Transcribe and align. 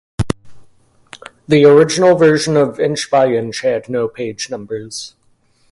The 1.47 1.63
original 1.63 2.15
version 2.15 2.57
of 2.57 2.79
"Inch 2.79 3.11
by 3.11 3.27
Inch" 3.33 3.61
had 3.61 3.87
no 3.87 4.07
page 4.07 4.49
numbers. 4.49 5.13